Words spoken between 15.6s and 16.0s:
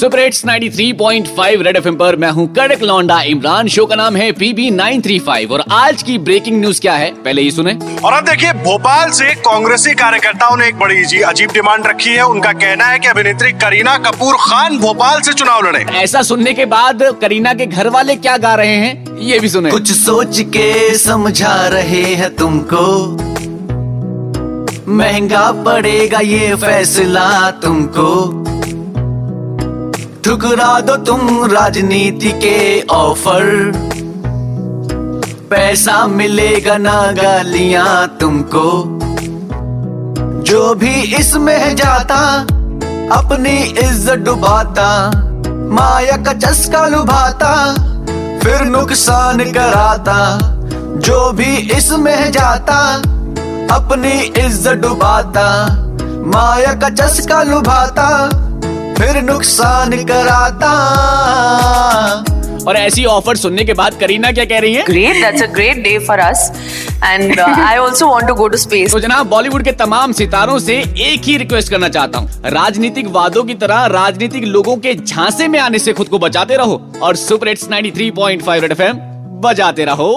लड़े।